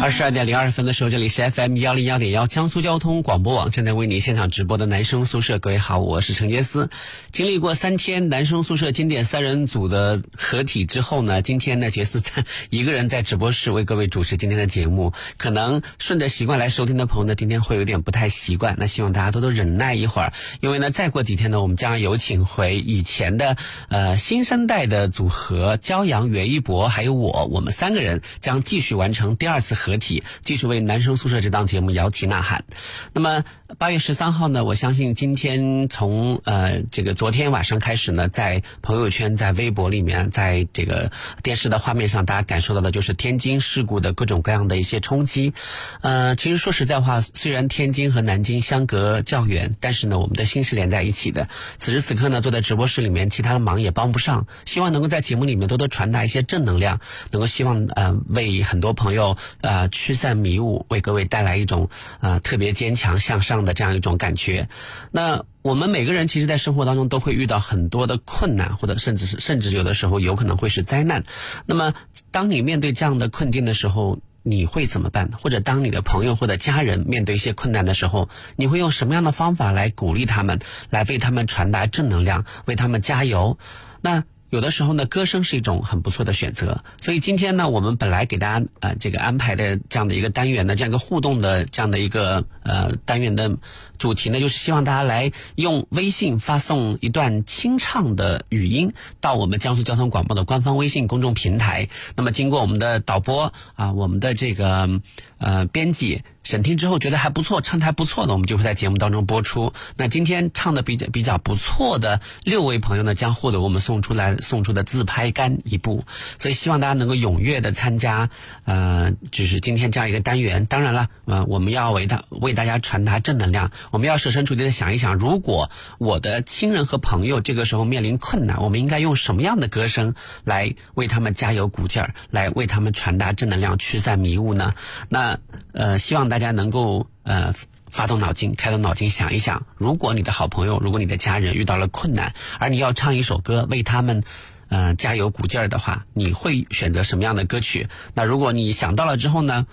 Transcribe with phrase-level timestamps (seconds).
[0.00, 5.58] 二十二点零二分的时候，这里是 FM 幺零幺点幺江苏交通广播网正在为你现场直播的男生宿舍。
[5.58, 6.88] 各位好，我是陈杰思。
[7.32, 15.12] 经历过三天男生宿舍经典三人组的合体之后呢，今天呢，杰斯在一个人在直播室为各位主持今天的节目。
[15.36, 18.76] 可能顺着习惯来收听的朋友呢，今天会有点不太习惯。
[18.78, 23.58] 那希望大家多多忍耐一会儿，因为呢，再过几天呢，我们将有请回以前的
[23.90, 29.89] 呃新生代的组合骄阳、袁一博还有我，我们三个人将继续完成第二次合。
[29.90, 32.64] 合体继续为男生宿舍这档节目摇旗呐喊。
[33.12, 33.44] 那么
[33.78, 34.64] 八月十三号呢？
[34.64, 45.52] 我相信今天从呃这个昨天晚上开始呢，在朋友圈、在微博里面，在这个电视的画面上，大家感受到的就是天津事故的各种各样的一些冲击。
[46.00, 51.48] 呃，其实说实在话，虽然天津和南京相隔较远，但是呢，我们的心是连在一起的。
[51.78, 54.46] 此时此刻呢，坐在直播室里面，其他的忙也帮不上。
[54.64, 59.88] 希望能够在节目里面多多传达一些正能量，能够希望呃为很多朋友呃。
[60.00, 64.68] 驱散迷雾，为各位带来一种呃特别坚强向上的这样一种感觉。
[65.10, 71.24] 那我们每个人其实，在生活当中都会遇到很多的困难，或者甚至是甚至有的时候有可能会是灾难。
[71.66, 71.94] 那么，
[72.30, 75.30] 当你面对这样的困境的时候，你会怎么办？
[75.40, 83.58] 或者当你的朋友或者家人面对一些困难的时候，你会用什么样的方法来鼓励他们，来为他们传达正能量，为他们加油？
[84.00, 84.24] 那。
[84.50, 86.84] 有的时候呢，歌声是一种很不错的选择。
[87.00, 93.56] 所以今天呢，我们本来给大家呃这个安排的这样的一个单元呢，这样一个互动的这样的一个呃单元的
[93.96, 101.88] 主题呢，就是希望大家来用微信发送一段清唱的语音到我们江苏交通广播的官方微信公众平台。
[102.16, 105.00] 那么经过我们的导播啊，我们的这个
[105.38, 106.22] 呃编辑。
[106.50, 109.72] 审听之后觉得还不错，唱的还不错的，我们就会在节目当中播出。
[109.96, 116.04] 那今天唱的比较比较不错的六位朋友呢，将获得我们送出来送出的自拍杆一部。
[116.38, 118.30] 所以希望大家能够踊跃的参加，
[118.64, 120.66] 呃，就是今天这样一个单元。
[120.66, 123.70] 当然了，呃，我们要为大为大家传达正能量。
[123.92, 134.74] 我们要设身处地的想一想，如果我的亲人和朋友这个时候面临困难，我们应该用什么样的歌声来为他们加油鼓劲儿，来为他们传达正能量，驱散迷雾呢？
[135.08, 135.38] 那
[135.72, 136.28] 呃，希望。
[136.30, 137.52] 大大家能够呃
[137.86, 144.24] 发动脑筋，开动脑筋想一想，如果你的好朋友，如果你的家人遇到了困难，而你要唱一首歌为他们，
[144.70, 147.90] 呃加油鼓劲儿的话，你会选择什么样的歌曲？
[148.14, 149.66] 那如果你想到了之后呢？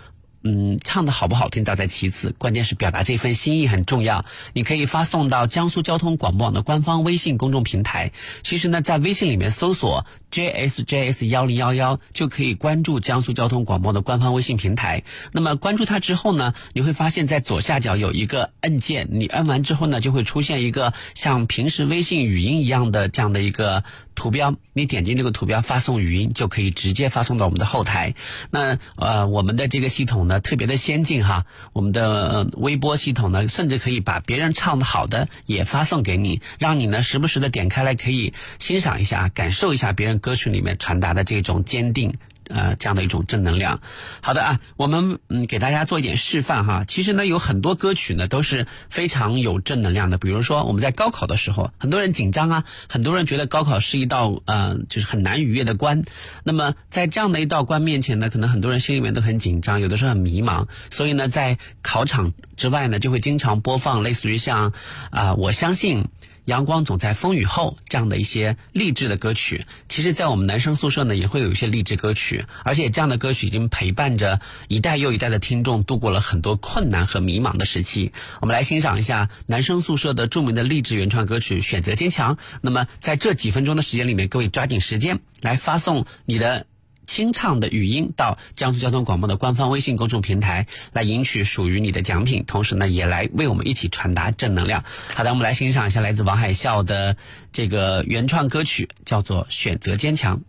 [0.49, 4.23] 嗯，唱的好不好听倒在其次，关键是表达这份心意很重要。
[4.53, 8.13] 你可以发送到江苏交通广播网的官方微信公众平台。
[8.43, 15.03] 其实呢，在微信里面搜索 JSJS 幺零幺幺就可以关注江苏交通广播的官方微信平台。
[15.33, 23.83] 那么关注它之后呢，你会发现在左下角有一个按键，你按完之后呢，就会出现一个像平时微信语音一样的这样的一个
[24.17, 24.55] 图标。
[24.73, 28.15] 你点击这个图标发送语音，就可以直接发送到我们的后台。
[28.51, 30.41] 那呃，我们的这个系统呢？
[30.41, 42.15] 特别的先进哈，我们的微波系统呢，甚至可以把别人唱的好的也发送给你，让你呢时不时的点开来可以欣赏一下，感受一下别人歌曲里面传达的这种坚定。
[42.49, 43.81] 呃，这样的一种正能量。
[44.21, 46.85] 好的啊，我们嗯给大家做一点示范哈。
[46.87, 50.17] 其实呢，有很多歌曲呢都是非常有正能量的。
[50.17, 56.03] 比如说我们在高考的时候，很多人紧张啊，很多人觉得高考是一道呃就是很难逾越的关。
[56.43, 60.67] 那么在这样的一道关面前呢，可能很多人心里面都很紧张，有的时候很迷茫。
[60.91, 64.73] 所以呢，在考场之外呢，就会经常播放类似于像
[65.11, 66.05] 啊我相信。
[66.47, 74.39] 阳光总在风雨后，这样的一些励志的歌曲，其实，在我们男生宿舍呢，也会有一些励志歌曲，而且这样的歌曲已经陪伴着
[74.69, 78.13] 一代又一代的听众度过了很多困难和迷茫的时期。
[78.39, 82.35] 我们来欣赏一下男生宿舍的著名的励志原创歌曲《选择坚强》。
[82.61, 86.65] 那么，在这几分钟的时间里面，各位抓紧时间来发送你的。
[87.07, 94.83] 清唱的语音到江苏交通广播的官方微信公众平台来赢取属于你的奖品同时呢也来为我们一起传达正能量。
[95.15, 97.17] 好的我们来欣赏一下来自王海啸的
[97.51, 100.41] 这个原创歌曲叫做选择坚强。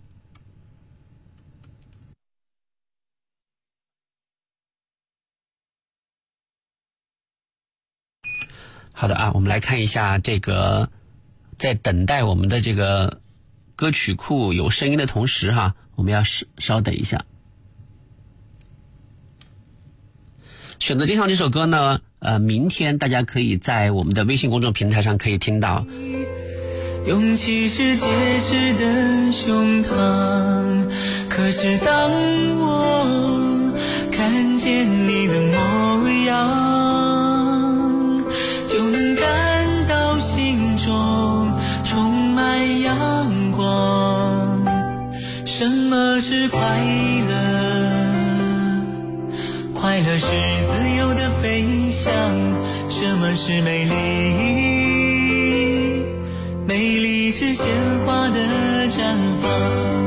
[8.92, 10.90] 好的啊我们来看一下这个
[11.56, 13.20] 在等待我们的这个
[13.76, 17.24] 歌曲库有声音的同时哈我们要稍稍等一下。
[20.78, 25.84] 选择接上这首歌呢，呃，明天大家可以在我们的微信公众平台上可以听到。
[27.04, 28.06] 勇气是结
[28.38, 30.88] 实的胸膛，
[31.28, 32.12] 可是当
[32.58, 33.74] 我
[34.12, 36.67] 看见你的模样，
[52.08, 52.34] 飞翔。
[52.88, 53.92] 什么是美丽？
[56.66, 57.66] 美丽是鲜
[58.04, 58.38] 花的
[58.88, 59.97] 绽放。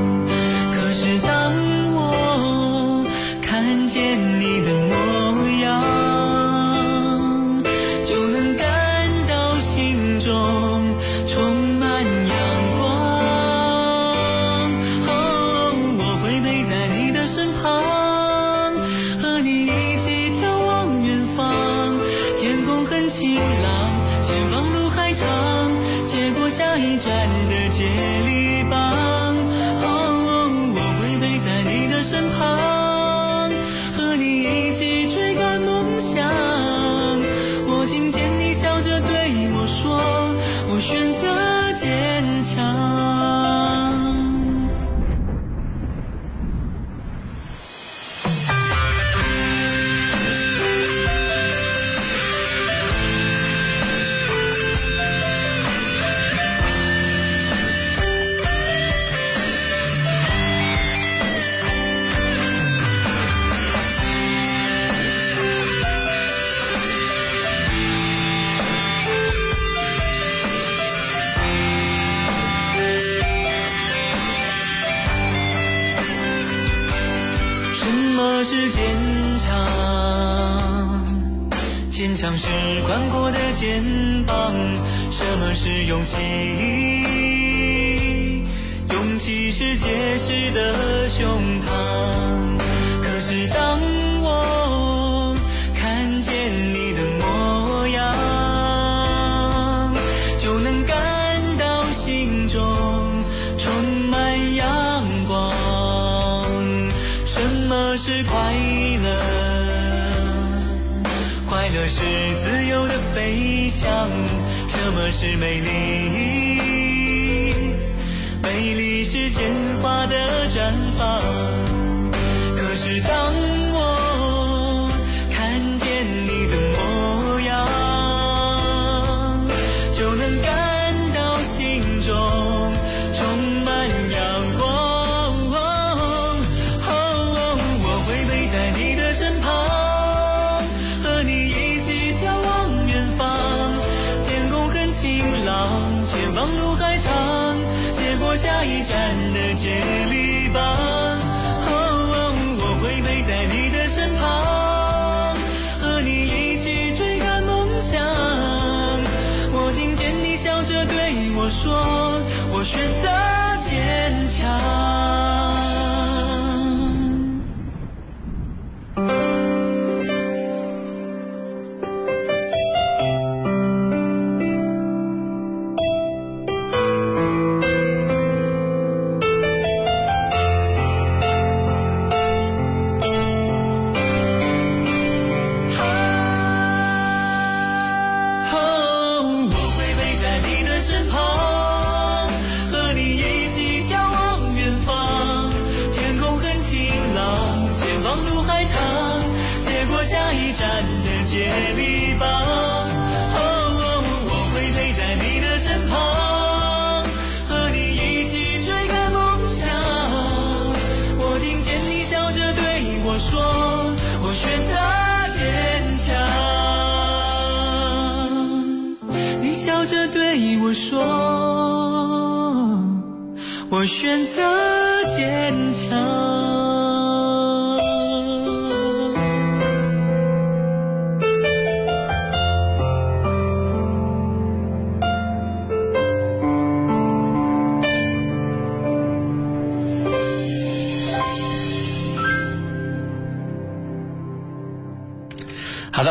[115.41, 115.90] 美丽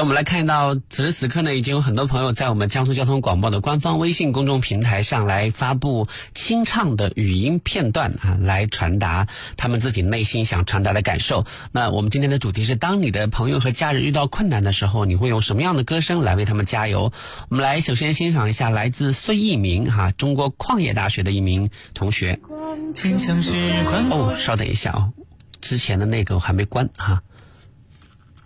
[0.00, 9.28] 的，我们来看到此时此刻呢，已经有很多朋友在我们江苏交通广播的官方微信公众平台上来发布清唱的语音片段啊，来传达
[9.58, 11.44] 他们自己内心想传达的感受。
[11.72, 17.12] 那我们今天的主题是：当你的朋友和家人遇到困难的时候，你会用什么样的歌声来为他们加油？
[17.50, 22.40] 我们来首先欣赏一下来自孙一鸣哈，中国矿业大学的一名同学。
[22.48, 25.12] 哦，稍等一下哦，
[25.60, 27.22] 之前的那个我还没关哈。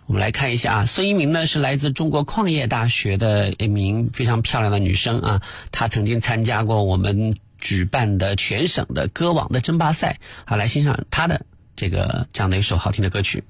[0.07, 10.19] 我们来看一下啊，孙一鸣呢是来自中国矿业大学的一名非常漂亮的女生啊，她曾经参加过我们举办的全省的歌王的争霸赛。
[10.45, 11.45] 好，来欣赏她的
[11.75, 13.43] 这个这样的一首好听的歌曲。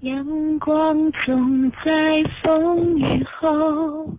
[0.00, 4.14] 阳光总在风雨后，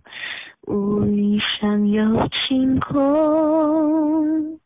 [0.66, 4.60] 乌云上有晴空。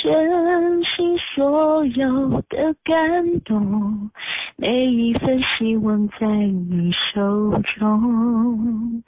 [0.00, 4.10] 珍惜所有的感动，
[4.56, 9.02] 每一份希望在你手中。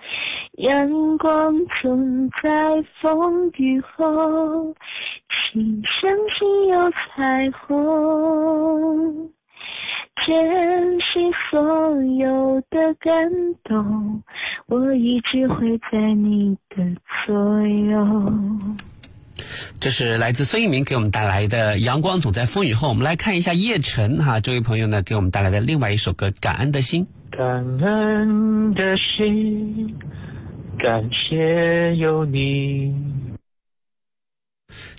[0.59, 4.75] 阳光总在风雨后，
[5.31, 9.31] 请相信有彩虹。
[10.25, 13.31] 珍惜所有的感
[13.64, 14.23] 动，
[14.67, 16.85] 我一直会在你的
[17.26, 17.35] 左
[17.67, 18.33] 右。
[19.85, 22.87] 这是来自孙一鸣给我们带来的《阳光总在风雨后》。
[22.91, 27.07] 我们来看一下叶晨哈这位朋友呢给我们带来的另外一首歌《感恩的心》。
[27.37, 29.95] 感恩的心，
[30.79, 32.95] 感谢有你。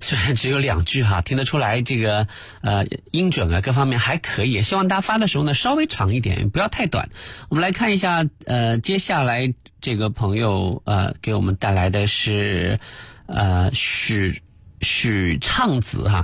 [0.01, 2.27] 虽然只有两句哈，听得出来这个
[2.61, 4.61] 呃音准啊各方面还可以。
[4.61, 7.09] 希望大家发的时候呢稍微长一点，不要太短。
[7.49, 9.51] 我们来看一下呃接下来
[9.81, 12.79] 这个朋友呃给我们带来的是。
[13.27, 14.43] 呃，许
[14.81, 16.23] 许畅子哈。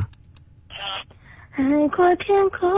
[1.50, 2.70] 海阔天空，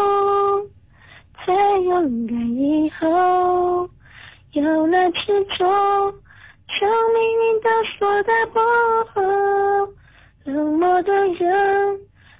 [1.46, 3.90] 在勇敢以后，
[4.52, 5.66] 有了执着，
[6.80, 8.60] 将命运都锁在背
[9.14, 9.22] 后。
[10.44, 12.00] 冷漠的人，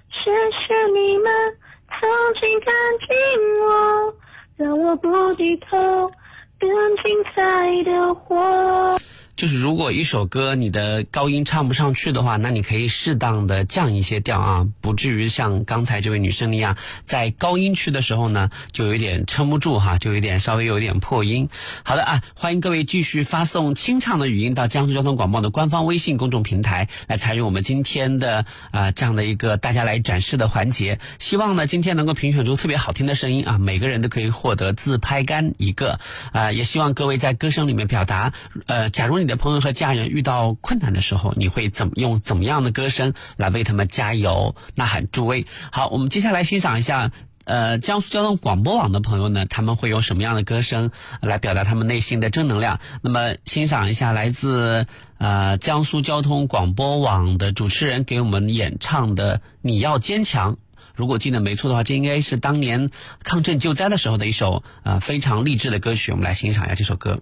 [0.10, 0.32] 谢
[0.68, 1.58] 谢你们
[1.90, 2.10] 曾
[2.42, 2.74] 经看
[3.08, 3.16] 紧
[3.62, 4.14] 我，
[4.58, 6.12] 让我不低头，
[6.60, 6.70] 更
[7.04, 9.00] 精彩的活。
[9.44, 21.50] 就是如果一首歌你的高音唱不上去的话，那你可以适当的降一些调啊，不至于像刚才这位女生那样，在高音区的时候呢，就有点撑不住哈，就有点稍微有点破音。
[21.84, 31.00] 好的啊，欢迎各位继续发送清唱的语音到江苏交通广播的官方微信公众平台来参与我们今天的啊这样的一个大家来展示的环节。
[31.20, 36.00] 希望呢今天能够评选出特别好听的声音啊，每个人都可以获得自拍杆一个
[36.32, 38.32] 啊，也希望各位在歌声里面表达
[38.68, 39.24] 呃，假如。
[39.24, 45.46] 你的朋友和家人遇到困难的时候，你会怎么用怎么样的歌声来为他们加油、呐喊助威？
[45.72, 47.12] 好，我们接下来欣赏一下，
[47.46, 52.80] 呃，江苏交通广播网的朋友呢，他们会用什么样的歌声来表达他们内心的正能量？
[53.02, 54.88] 那么，欣赏一下来自
[55.18, 60.54] 呃江苏交通广播网的主持人给我们演唱的《你要坚强》。
[60.96, 62.92] 如果记得没错的话，这应该是当年
[63.24, 66.12] 抗震救灾的时候的一首啊非常励志的歌曲。
[66.12, 67.20] 我们来欣赏一下这首歌。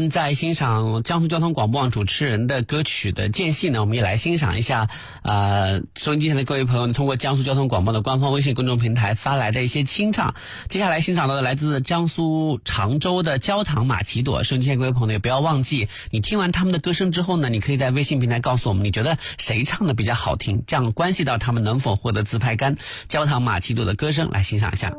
[0.00, 4.88] 们在欣赏江苏交通广播网主持人的歌曲的间隙呢，我们也来欣赏一下
[5.22, 10.34] 呃收音机前的各位朋友通过江苏交通广播的官方微信公众平台发来的一些清唱。
[10.68, 22.76] 接下来欣赏到的来自江苏常州的焦糖玛奇朵，收音机前各位朋友也不要忘记，你听完他们的歌声之后呢，你可以在微信平台告诉我们你觉得谁唱的比较好听，这样关系到他们能否获得自拍杆。
[23.08, 24.92] 焦糖玛奇朵的歌声来欣赏一下。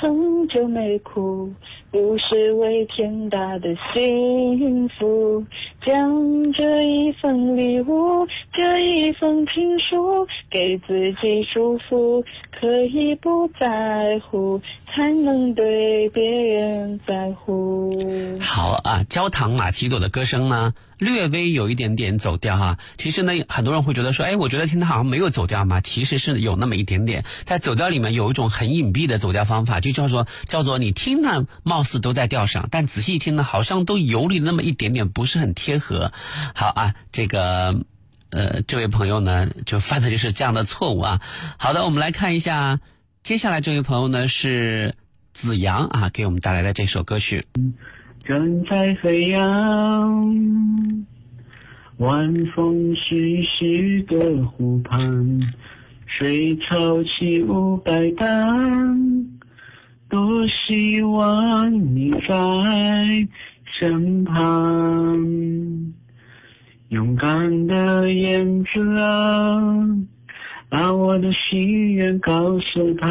[0.00, 1.52] 很久没哭，
[1.90, 5.44] 不是为天大的幸福，
[5.84, 12.24] 将这一份礼物，这一封情书，给自己祝福，
[12.58, 17.92] 可以不在乎，才能对别人在乎。
[18.40, 20.72] 好啊，焦糖玛奇朵的歌声呢？
[20.98, 36.12] 略微有一点点走调哈，其实呢，很多人会觉得说，哎，我觉得听他好像没有走调嘛，其实是有那么一点点，在走调里面有一种很隐蔽的走调方法，就叫做叫做你听呢，貌似都在调上，但仔细一听呢，好像都游离那么一点点，不是很贴合。
[36.54, 37.80] 好啊，这个
[38.30, 41.20] 呃，这位朋友呢，就犯的就是这样的错误啊。
[41.58, 42.80] 好的，我们来看一下，
[43.22, 44.94] 接下来这位朋友呢是
[45.34, 47.46] 子阳啊，给我们带来的这首歌曲。
[48.24, 51.06] 人在飞扬，
[51.96, 55.40] 晚风徐徐的湖畔，
[56.06, 59.26] 水草起舞摆荡，
[60.10, 63.26] 多希望你在
[63.64, 65.16] 身旁。
[66.88, 69.70] 勇敢的燕子啊，
[70.68, 73.08] 把我的心愿告诉他，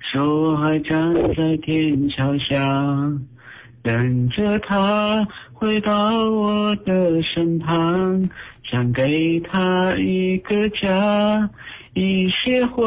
[0.00, 3.12] 说我还站在天桥下。
[3.82, 8.28] 等着他回到我的身旁，
[8.64, 11.48] 想给他一个家，
[11.96, 12.84] 一些话，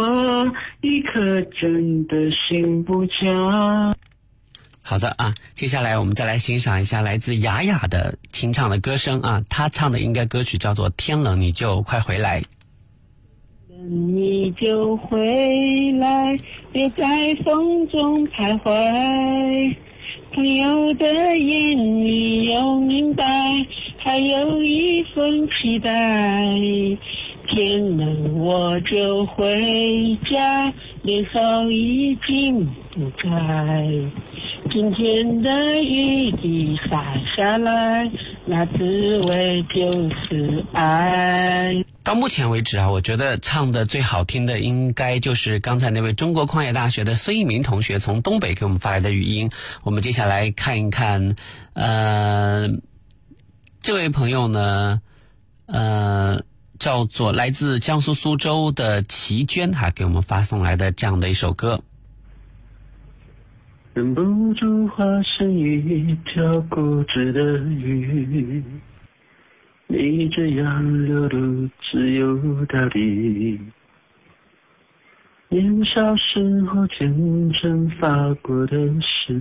[0.81, 3.95] 一颗真的心不假。
[4.83, 12.41] 好的啊，接下来我们再来欣赏一下来自雅雅的清唱的歌声啊，她唱的应该歌曲叫做《天冷你就快回来》。
[13.67, 16.37] 你就回来，
[16.71, 19.75] 别在风中徘徊。
[20.35, 23.25] 朋友的眼里有明白，
[23.97, 26.45] 还有一份期待。
[27.49, 33.27] 天冷我就回家，年少已经不在。
[34.69, 38.11] 今天的雨滴洒下来，
[38.45, 39.91] 那滋味就
[40.23, 41.83] 是爱。
[42.03, 49.49] 到目前为止啊，我觉得唱的最好听的应该就是刚才那位中国矿业大学的孙一鸣同学从东北给我们发来的语音。
[49.83, 51.35] 我们接下来看一看，
[51.73, 52.69] 呃，
[53.81, 55.01] 这位朋友呢，
[55.65, 56.43] 呃，
[56.79, 61.79] 叫做来自江苏苏州的齐娟哈，给我们发送来的这样的一首歌。
[63.93, 68.63] 忍不住化身一条固执的鱼。
[69.87, 73.59] 你这样流露自由到底，
[75.49, 79.33] 年少时候天真发过的誓，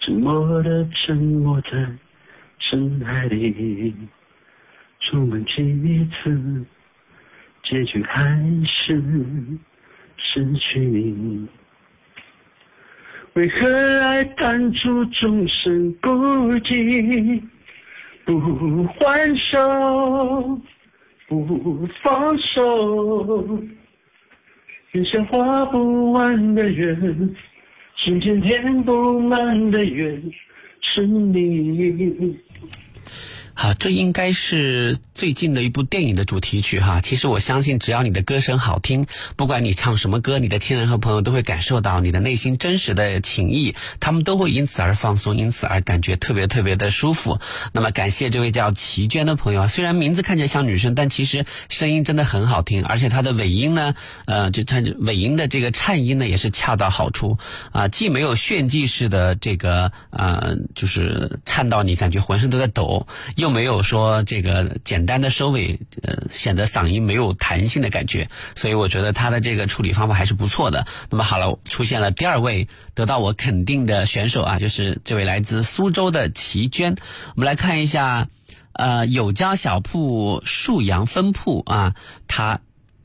[0.00, 1.70] 沉默的沉没在
[2.58, 3.94] 深海里，
[5.06, 5.52] 出门几
[6.10, 6.64] 次，
[7.62, 8.22] 结局还
[8.66, 9.00] 是
[10.16, 11.46] 失去你。
[13.34, 13.68] 为何
[14.00, 16.10] 爱当初终身孤
[16.60, 17.40] 寂？
[18.24, 20.60] 不还手，
[21.28, 23.62] 不放手，
[24.90, 27.36] 眼前画不完的圆，
[27.96, 30.20] 心间填不满的缘，
[30.80, 32.36] 是你。
[33.58, 37.00] 好，这应该是最近的一部电影的主题曲哈。
[37.00, 47.40] 其实我相信，只要你的歌声好听，不管你唱什么歌，你的亲人和朋友都会感受到你的内心真实的情谊，他们都会因此而放松，因此而感觉特别特别的舒服。
[47.72, 53.94] 那么，感谢这位叫齐娟的朋友啊，虽然名字看起来像女生，但其实声音真的很好听，而且她的尾音呢，
[54.26, 57.38] 呃，就她尾音的这个颤音呢，也是恰到好处
[57.72, 63.45] 啊，既没有炫技式的这个呃，就是颤到你感觉浑身都在抖，又。
[63.46, 70.84] 又没有说这个简单的收尾，呃，显得嗓音没有弹性的感觉，所以我觉得他的这个处理方法还是不错的。
[71.10, 76.96] 那么好了，出现了第二位得到我肯定的选手啊，就是这位来自苏州的齐娟。
[77.36, 78.26] 我们来看一下，
[78.72, 81.94] 呃，有家小铺树阳分铺啊，
[82.26, 82.58] 他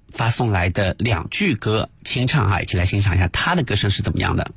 [0.09, 4.49] 发送来的两句歌清唱啊，一起来欣赏一下他的歌声是怎么样的。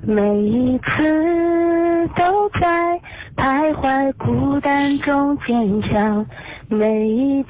[0.00, 3.00] 每一次都在。
[3.38, 6.26] 徘徊孤单中坚强，
[6.68, 7.48] 每一次，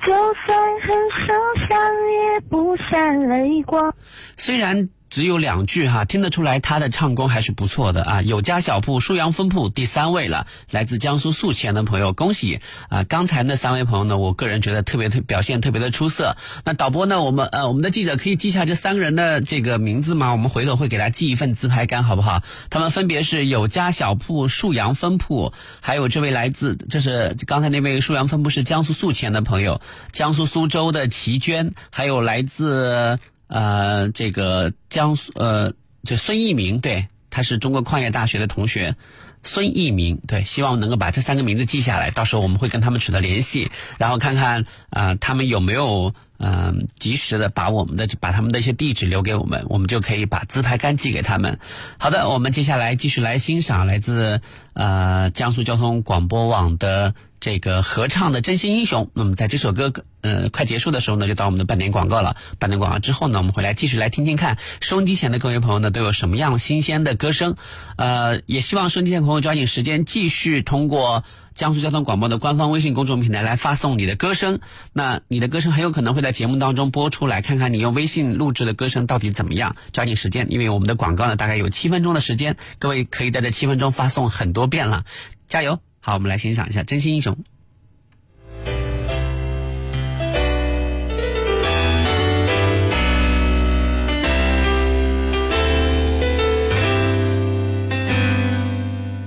[0.00, 0.12] 就
[0.46, 1.34] 算很受
[1.68, 1.78] 伤
[2.12, 3.94] 也不闪泪光。
[4.36, 4.88] 虽然。
[5.14, 8.22] 只有两句哈，听得出来他的唱功还是不错的啊。
[8.22, 13.04] 有家小铺舒阳分铺第三位了，来自江苏宿迁的朋友，恭喜啊！
[13.04, 16.36] 刚才那三位朋友呢，我个人觉得特别特表现特别的出色。
[16.64, 20.32] 那导播呢，我们呃我们的记者可以记下这三个人的这个名字吗？
[20.32, 22.42] 我们回头会给他寄一份自拍杆，好不好？
[22.68, 33.20] 他们分别是有家小铺舒阳分铺，还有这位来自这是刚才那位舒阳分铺是江苏宿迁的朋友，江苏苏州的齐娟，还有来自。
[33.54, 38.96] 呃，这个江苏呃，这孙一鸣，对，他是中国矿业大学的同学，
[39.44, 51.60] 孙一鸣，对，希望能够把这三个名字记下来，到时候我们会跟他们取得联系，然后看看啊，他们有没有嗯及时的把我们的把他们的一些地址留给我们，我们就可以把自拍杆寄给他们。
[51.96, 54.40] 好的，我们接下来继续来欣赏来自
[54.74, 57.14] 呃江苏交通广播网的。
[57.40, 62.36] 这个合唱的《真心英雄》，那么在这首歌呃快结束的时候呢，就到我们的半点广告了。
[62.58, 67.56] 半点广告之后呢，我们回来继续来听听看收音机前的各位朋友呢都有什么样新鲜的歌声。
[67.96, 71.22] 呃，也希望收音机前朋友抓紧时间继续通过
[71.54, 74.60] 江苏交通广播的官方微信公众平台来发送你的歌声。
[74.94, 79.76] 那你的歌声很有可能会在节目当中播出来，看看你用微信录制的歌声到底怎么样。
[79.92, 85.04] 抓紧时间，因为我们的广告呢大概有七分钟的时间，各位可以在这七分钟发送很多遍了，
[85.48, 85.80] 加油！
[86.00, 87.34] 好，我们来欣赏一下《真心英雄》。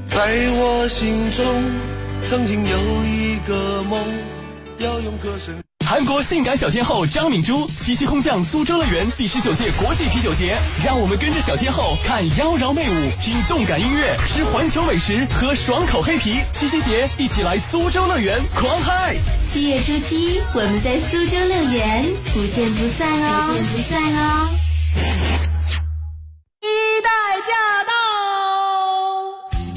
[0.10, 1.64] 在我心中，
[2.26, 4.04] 曾经有一个梦，
[4.80, 5.67] 要用歌声。
[5.90, 16.42] 韩国性感小天后张敏珠七夕空降苏州乐园第十九届国际啤酒节，让我们跟着小天后看妖娆媚舞，听动感音乐，吃环球美食，喝爽口黑啤。
[16.52, 19.16] 七夕节，一起来苏州乐园狂嗨！
[19.50, 23.48] 七月初七，我们在苏州乐园，不见不散哦！
[23.48, 24.50] 不见不散哦！
[26.64, 27.10] 一代
[27.48, 27.54] 驾
[27.88, 27.94] 到，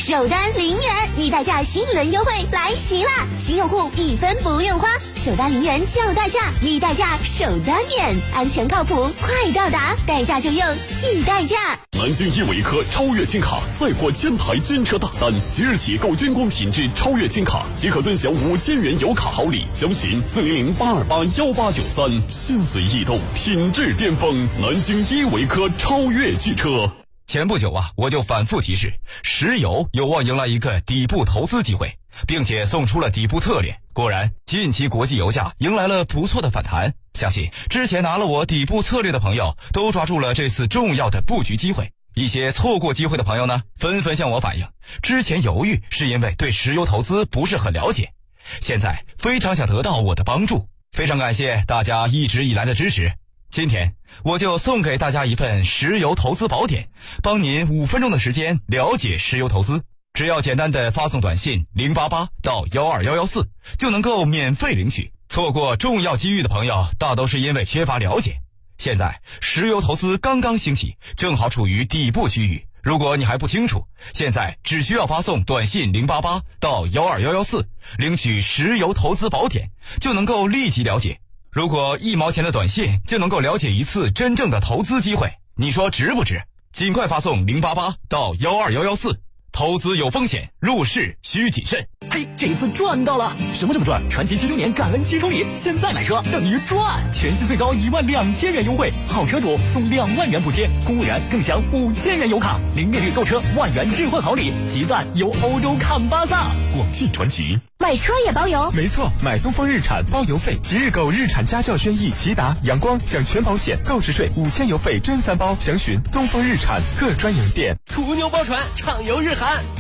[0.00, 3.26] 首单零元易代驾新一轮优惠来袭啦！
[3.38, 4.88] 新用户一分不用花。
[5.14, 10.66] 首单零元就代驾，易代驾首单免，安全靠谱，快到达，代驾就用
[11.04, 11.78] 易代驾。
[11.92, 22.10] 南京依维柯超越金卡再获千台军车大单，即日起购军工品质超越金卡即可尊享五千元油卡好礼，详询四零零八二八幺八九三。
[22.30, 26.90] 心随意动，品质巅峰，南京依维柯超越汽车。
[27.30, 31.96] 前不久啊，我就反复提示，石油有望迎来一个底部投资机会。
[32.26, 36.92] 并且送出了底部策略，果然，近期国际油价迎来了不错的反弹。
[37.14, 41.92] 相信之前拿了我底部策略的朋友都抓住了这次重要的布局机会。
[42.14, 44.66] 一些错过机会的朋友呢，纷纷向我反映，
[45.00, 48.12] 之前犹豫是因为对石油投资不是很了解，
[48.60, 50.66] 现在非常想得到我的帮助。
[50.90, 53.12] 非常感谢大家一直以来的支持。
[53.50, 56.88] 今天我就送给大家一份石油投资宝典，
[57.20, 59.82] 帮您五分钟的时间了解石油投资。
[60.14, 65.12] 只要简单的发送短信零八八到幺二幺幺四，就能够免费领取。
[65.28, 68.38] 错过重要机遇的朋友，大都是因为缺乏了解。
[68.78, 72.64] 现在石油投资刚刚兴起，正好处于底部区域。
[72.82, 73.84] 如果你还不清楚，
[74.14, 81.20] 现在只需要发送短信零八八到幺二幺幺四，领取石油投资宝典，就能够立即了解。
[81.52, 86.40] 如果一毛钱的短信就能够了解一次真正的投资机会，你说值不值？
[86.72, 89.20] 尽快发送零八八到幺二幺幺四。
[89.52, 91.86] 投资有风险，入市需谨慎。
[92.10, 93.36] 嘿，这次赚到了！
[93.54, 94.02] 什么这么赚？
[94.08, 106.50] 传奇七周年感恩七重礼，现在买车等于赚，全系最高一万两千元优惠，好车主送两万元补贴，公务员更享五千元油卡，零利率购车万元置换好礼，集赞游欧洲看巴萨。
[106.74, 107.58] 广汽传祺。
[107.78, 110.58] 买车也包邮，没错，买东风日产包邮费。
[110.62, 115.56] 即日购日产家轿轩逸、骐达、阳光，享全保险、购置税、五千油费真三包。
[115.58, 117.74] 详询东风日产各专营店。
[117.86, 119.34] 途牛包船畅游日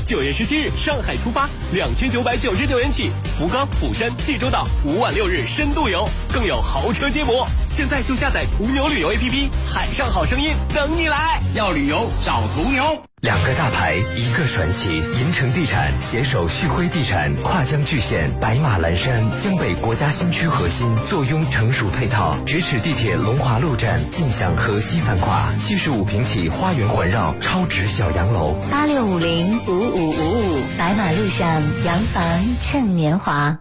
[0.06, 7.46] 九月十七日上海出发，两千九百九十九元起，福冈、釜山、济州岛五晚六日深度游，更有豪车接驳。
[7.80, 11.40] 现在就下载途牛旅游 APP，海上好声音等你来。
[11.54, 12.84] 要旅游找途牛。
[13.22, 14.98] 两个大牌，一个传奇。
[15.18, 25.50] 银城地产携手旭辉地产，跨江巨献白马蓝山江北国家新区核心，坐拥成熟配套，咫尺地铁龙华路站，尽享河西繁华。
[25.58, 28.60] 七十五平起，花园环绕，超值小洋楼。
[28.70, 32.22] 八六五零五五五五，白马路上洋房
[32.60, 33.60] 趁年华。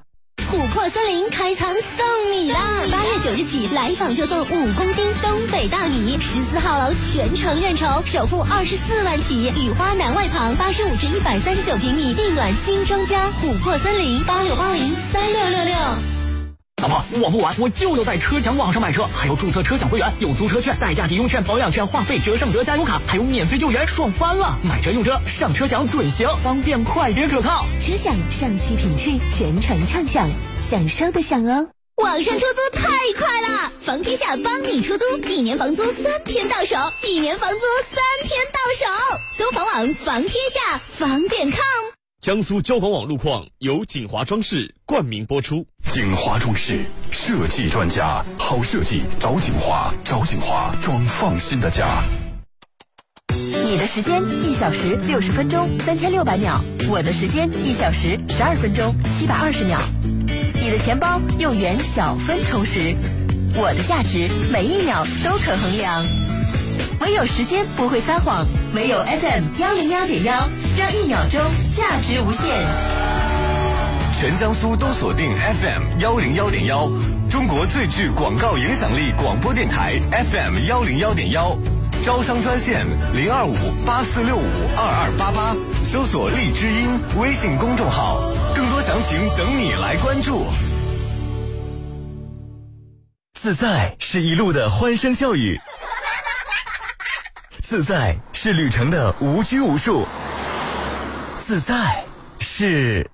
[0.51, 2.59] 琥珀森林开仓送米啦！
[2.91, 9.53] 八月九日起来访就送五公斤东北大米，十四号楼全程认筹，首付二十四万起。
[9.55, 16.18] 雨花南外旁八十五至一百三十九平米地暖精装加，琥珀森林八六八零三六六六。
[16.82, 24.58] 老婆，我不玩，我就要在车享网上买车，还有注册车享会员，有租车券、代驾抵用券、保养券、话费折上折、加油卡，还有免费救援，爽翻了！
[24.63, 27.65] 买车用车上车享准行，方便快捷可靠。
[27.82, 30.30] 车享上汽品质，全程畅享，
[30.62, 31.68] 享受的享哦。
[31.98, 32.88] 网上出租太
[33.18, 37.60] 快了，房天下帮你出租，一年房租三天到手，一年房租
[37.94, 39.20] 三天到手。
[39.38, 41.98] 搜房网房天下房点 com。
[42.21, 45.65] 江苏交管网路况由锦华装饰冠名播出。
[45.86, 52.03] 锦华装饰设计专家，好设计找锦华，找锦华装放心的家。
[53.63, 59.79] 你的时间一小时六十分钟三千六百秒，我的时间一小时十二分钟七百二十秒。
[60.62, 62.93] 你的钱包用元角分充实，
[63.55, 66.03] 我的价值每一秒都可衡量。
[67.01, 71.39] 唯有时间不会撒谎，唯有 FM 幺零幺点幺，让一秒钟
[71.75, 72.49] 价值无限。
[74.13, 76.89] 全江苏都锁定 FM 幺零幺点幺，
[77.29, 81.57] 中国最具广告影响力广播电台 FM 幺零幺点幺。
[82.03, 88.21] 招商专线零二五八四六五二二八八，搜索荔枝音微信公众号，
[88.55, 90.45] 更多详情等你来关注。
[93.33, 95.59] 自在是一路的欢声笑语，
[97.69, 100.08] 自在是旅程的无拘无束，
[101.45, 102.03] 自在
[102.39, 103.08] 是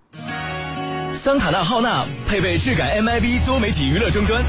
[1.14, 4.42] 桑塔纳浩纳配备质感 MIB 多媒体娱乐终端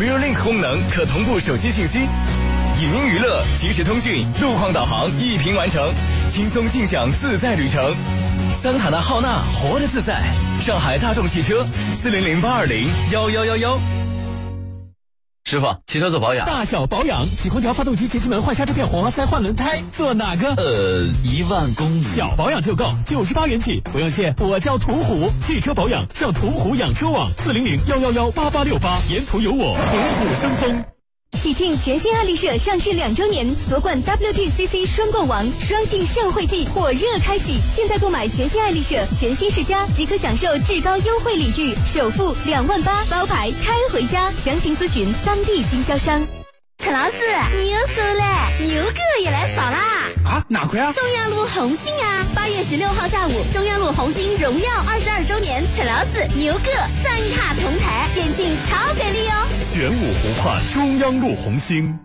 [0.00, 1.98] ，Mirror Link 功能可同步手机信息。
[1.98, 5.92] 影音娱乐、即时通讯、路况导航一屏完成，
[6.30, 7.96] 轻松尽享自在旅程。
[8.62, 10.22] 桑塔纳浩纳，活得自在。
[10.60, 11.66] 上海大众汽车，
[12.00, 13.80] 四零零八二零幺幺幺幺。
[15.48, 20.52] 师傅，汽车做保养，大小保养，起空调、发动机、节气门、换刹车片、火花塞、换轮胎，做哪个？
[20.56, 24.34] 呃，一万公里，小保养就够，九十八元起，不用谢。
[24.40, 30.97] 我叫途虎，汽车保养上途虎养车网，四零零幺幺幺八八六八，沿途有我，虎虎生风。
[31.36, 37.58] 喜庆全新爱丽舍上市两周年，夺冠 WTCC 双冠王，双庆盛会季火热开启。
[37.74, 44.32] 现在购买全新爱丽舍全新世家，即可享受至高优惠礼遇，首付两万八，包牌开回家。
[44.42, 46.26] 详情咨询当地经销商。
[46.78, 47.14] 陈老师，
[47.62, 50.08] 牛收了，牛哥也来扫啦！
[50.24, 50.92] 啊，哪块啊？
[50.92, 52.24] 中央路红星啊！
[52.34, 56.70] 八月十六号下午，中央路红星荣耀二十二周年，陈老师、牛哥
[57.02, 59.48] 三卡同台，电竞超给力哦！
[59.78, 61.96] 玄武湖畔中央路红星。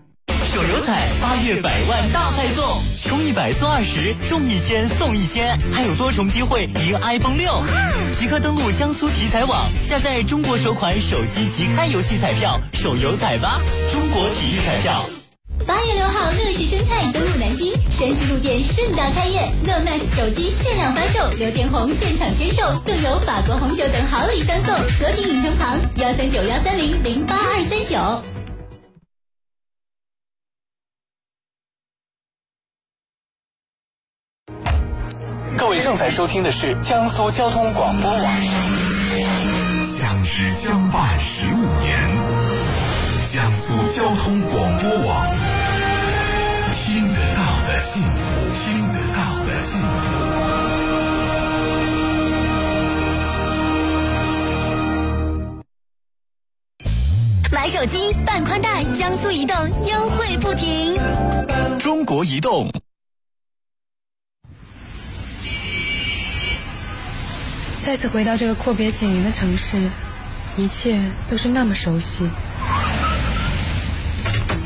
[0.46, 7.64] 手游彩八月百万大派送，充一百送二十，中一千送一千，还有多重机会赢 iPhone 六。
[8.14, 13.60] 即刻登录江苏体彩网，下载中国首款手机即开游戏彩票，手游彩吧！
[13.92, 15.23] 中国体育彩票。
[15.68, 24.74] 八月六号，乐视生态登陆南京，山西路店盛大开业乐 Max 手机限量发售，刘建宏现场签售，更有法国红酒等好礼相送。
[24.76, 28.24] 和平影城旁幺三九幺三零零八二三九。
[35.58, 38.22] 各位正在收听的是江苏交通广播网。
[39.86, 42.43] 相知相伴十五年，
[43.34, 45.36] 江苏交通广播网，
[46.76, 48.18] 听得到的幸福，
[48.64, 49.86] 听得到的幸福。
[57.52, 60.96] 买手机办宽带，江苏移动优惠不停。
[61.80, 62.72] 中国移动。
[67.82, 69.90] 再次回到这个阔别几年的城市，
[70.56, 72.30] 一切都是那么熟悉。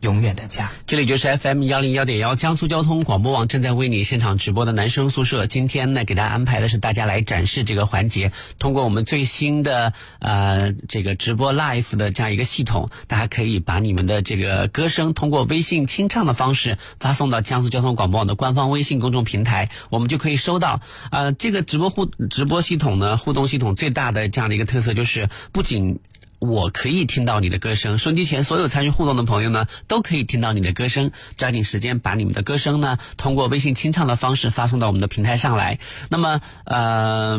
[0.00, 0.70] 永远的家。
[0.86, 5.46] 这里就是 FM 幺零幺点幺江苏交通广播网正在为你现场直播的男生宿舍。
[5.46, 20.80] 今天呢，给大家安排的是大家来展示这个环节，通过我们最新的呃这个直播 live 的这样一个系统，大家可以把你们的这个歌声通过微信清唱的方式发送到江苏交通广播网的官方微信公众平台，我们就可以收到。
[21.10, 26.00] 呃，这个直播互直播系统呢，互动系统最大的这样的一个特色就是不仅
[26.40, 31.12] 我可以听到你的歌声，收音机前所有参与互动的朋友呢，都可以听到你的歌声。
[31.36, 35.78] 抓紧时间把你们的歌声呢，通过微信清唱的方式发送到我们的平台上来。
[36.08, 37.38] 那么，呃，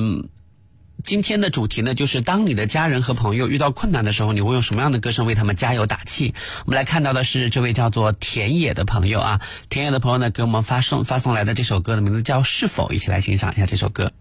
[1.04, 6.36] 今天的主题呢，就是当你的家人和朋友遇到困难的时候，你会用什么样的歌声为他们加油打气？
[6.66, 14.12] 我们来看到的是这位叫做田野的朋友啊，田野的朋友呢，给我们发送发送来的这首歌的名字叫《是否》，一起来欣赏一下这首歌。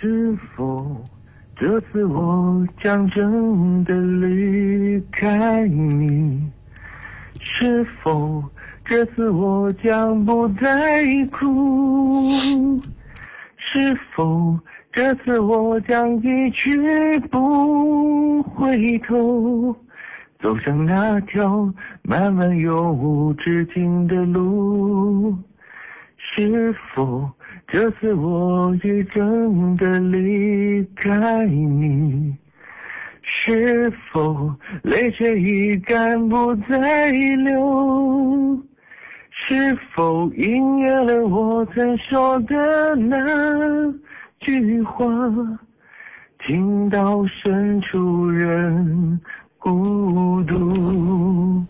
[0.00, 1.04] 是是否
[1.56, 6.50] 这次我将真的离开你？
[7.38, 8.42] 是否
[8.84, 12.80] 这次我将不再哭？
[13.56, 14.58] 是否
[14.92, 19.76] 这次我将一去不回头，
[20.40, 25.36] 走上那条漫漫永无止境的路？
[26.16, 27.30] 是否
[27.66, 32.36] 这次我已真的离开你？
[33.22, 38.62] 是否泪水已干不再流？
[39.30, 43.92] 是否应验了我曾说的那
[44.40, 45.04] 句话？
[46.46, 49.20] 听到深处人
[49.58, 51.64] 孤独。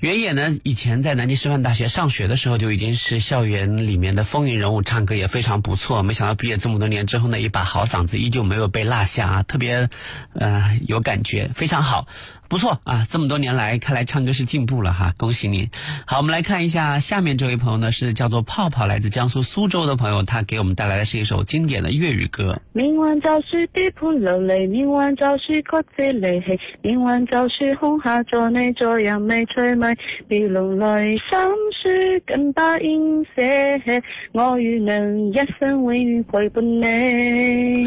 [0.00, 6.02] 原野呢，以前在南京师范大学上学的时候就已经是校园里面的风云人物，唱歌也非常不错。
[6.02, 9.88] 没想到毕业这么多年之后呢，一把好嗓子依旧没有被落下啊，特别
[10.34, 12.06] 呃有感觉，非常好。
[12.48, 15.68] 不错啊，这么多年来，看来唱歌是进步了哈，恭喜你！
[16.06, 22.60] 好，我们来看一下下面这位朋友呢，是叫做泡泡，来自江苏苏州的朋友，他给我们带来的是一首经典的粤语歌。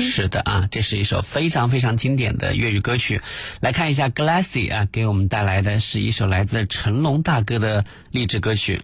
[0.01, 3.21] 是的啊，这是一首非常非常经典的粤语歌曲。
[3.61, 4.48] 来看一下 Glass。
[4.51, 8.79] C 啊，给我们带来的是一首来自成龙大哥的励志歌曲。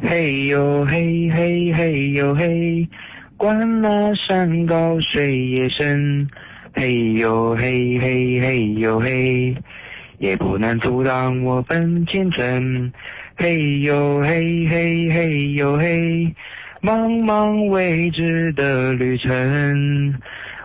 [0.00, 2.88] 嘿呦嘿嘿嘿呦嘿，
[3.36, 6.30] 管那山高水也深。
[6.72, 9.54] 嘿呦嘿嘿嘿呦嘿，
[10.18, 12.90] 也不能阻挡我奔前程。
[13.36, 16.34] 嘿呦嘿嘿嘿呦嘿，
[16.80, 20.14] 茫茫未知的旅程，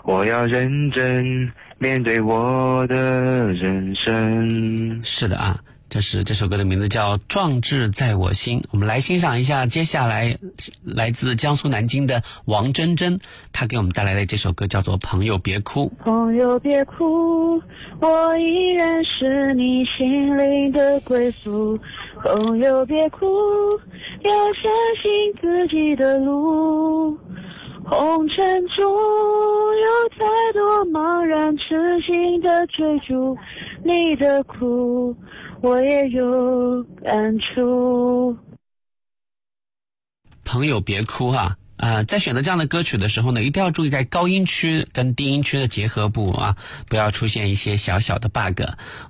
[0.05, 1.51] 我要认真。
[1.83, 5.01] 面对我的人生。
[5.03, 8.61] 是的啊，这是这首歌的名字叫《壮志在我心》。
[8.71, 10.37] 我们来欣赏一下接下来
[10.81, 13.19] 来自江苏南京的王真真，
[13.51, 15.91] 她给我们带来的这首歌叫做《朋友别哭》。
[16.05, 17.61] 朋友别哭，
[17.99, 21.77] 我依然是你心灵的归宿。
[22.23, 23.25] 朋友别哭，
[24.21, 27.17] 要相信自己的路。
[27.85, 33.37] 红尘中有太多茫然痴心的追逐，
[33.83, 35.15] 你的苦
[35.61, 38.37] 我也有感触。
[40.45, 41.57] 朋友别哭啊！
[41.77, 46.55] 啊，在选择这样的歌曲的时候呢，一定要注意在高音区跟低音区的结合部啊，
[46.87, 48.61] 不要出现一些小小的 bug。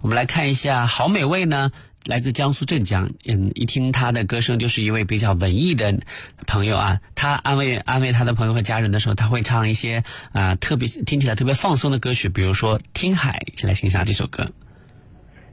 [0.02, 1.72] 我们来看一下，好美味呢。
[2.06, 5.98] 来自江苏镇江，嗯，一听他的歌声，就是一位比较文艺的
[6.46, 7.00] 朋友啊。
[7.16, 14.46] 他安慰安慰他的朋友和家人的时候，他会唱一些啊特别听起来特别放松的歌曲，比如说《听海》，一起来欣赏这首歌。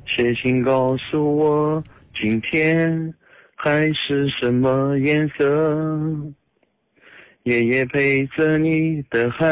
[0.06, 1.84] 谁请告诉我，
[2.20, 3.14] 今天
[3.54, 6.34] 海是什么颜色？
[7.44, 9.46] 夜夜陪着你的海，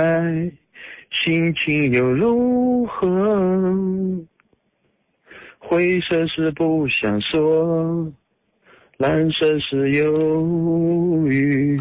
[1.10, 3.06] 心情又如何？
[5.68, 8.10] 灰色是不想说，
[8.96, 11.76] 蓝色是忧郁。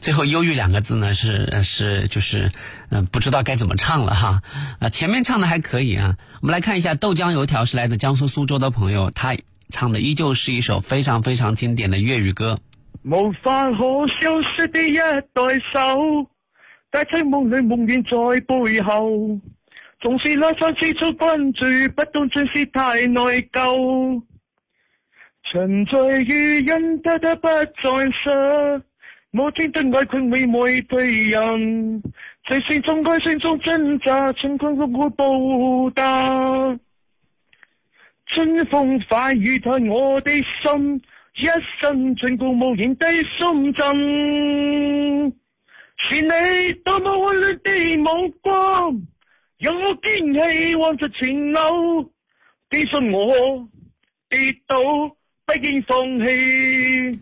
[0.00, 2.50] 最后“忧郁”两个字呢，是是就是
[2.88, 4.40] 嗯，不知道该怎么唱了哈。
[4.80, 6.16] 啊，前面唱的还可以啊。
[6.40, 9.36] 我们来看一下《豆浆油条》，是来自江苏苏州的朋友，他
[9.68, 12.58] 唱的依旧是一首非常非常经典的粤语歌。
[13.04, 14.94] 无法可消失的一
[15.34, 16.26] 对手，
[16.90, 19.38] 带在梦里梦魇在背后。
[20.06, 21.64] 总是拉萨四处关注，
[21.96, 24.22] 不懂珍惜太内疚。
[25.42, 27.64] 沉醉于因得得不再
[28.12, 28.82] 失，
[29.32, 32.00] 我天的爱困美每对人，
[32.48, 35.26] 在心中爱心中挣扎，春困不会报
[35.90, 36.78] 答。
[38.26, 41.02] 春风化雨在我的心，
[41.34, 41.48] 一
[41.80, 45.32] 生尽顾无言的送赠。
[45.96, 49.02] 是你多么温暖的目光。
[49.58, 52.12] 让我坚气望着前路，
[52.70, 53.68] 坚信我
[54.28, 54.78] 跌倒
[55.46, 57.20] 不惊放弃。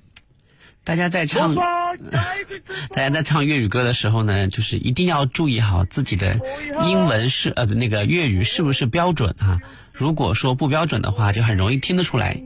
[0.83, 6.39] 大家在唱，大家在唱粤语歌的时候呢，就是一定要注意好自己的
[6.83, 9.61] 英文是呃那个粤语是不是标准啊？
[9.93, 12.43] 如果说不标准的话，就很容易听得出来。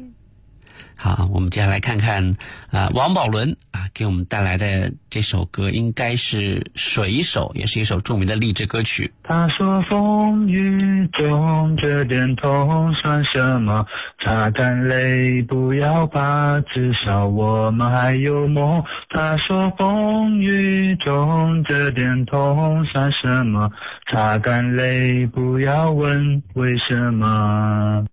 [1.00, 2.36] 好，我们接下来看看
[2.72, 9.12] 啊，王宝伦啊给我们带来的这首歌应该是《水手》，也是一首著名的励志歌曲。
[9.22, 13.86] 他说：“风雨中这点痛算什么？
[14.18, 23.70] 擦干泪，不要怕，至少我们还有梦。”他说：“风雨中这点痛算什么？
[24.10, 28.04] 擦干泪，不要问为什么。”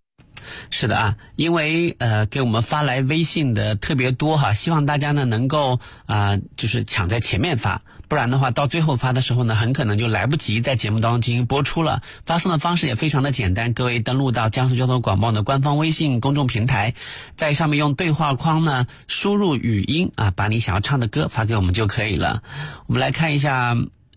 [0.69, 12.01] 是的啊，因为呃给我们发来微信的特别多哈，希望大家呢能够啊、就是抢在前面发，不然的话到最后发的时候呢，很可能就来不及在节目当中进行播出了。
[12.25, 16.93] 发送的方式也非常的简单，各位登录到江苏交通广播的官方微信公众平台，
[17.35, 22.43] 在上面用对话框呢输入语音啊，把你想要唱的歌发给我们就可以了。
[22.87, 23.75] 我们来看一下，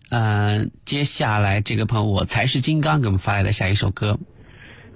[0.09, 4.19] 呃，接下来这个朋友我才是金刚给我们发来的下一首歌。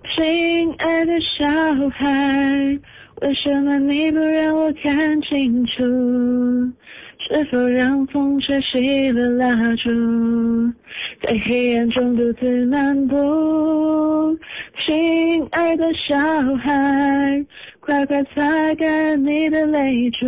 [0.10, 1.48] 亲爱的小
[1.90, 2.80] 孩，
[3.22, 5.74] 为什么你不让我看清楚？
[7.26, 9.90] 是否让风吹熄了蜡烛，
[11.22, 14.38] 在黑暗中独自漫步？
[14.80, 16.18] 亲爱的小
[16.58, 17.46] 孩，
[17.80, 20.26] 快快擦干你的泪珠，